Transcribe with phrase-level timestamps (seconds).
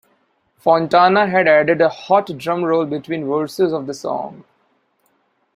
[0.57, 4.43] Fontana had added a hot drum roll between verses of the song.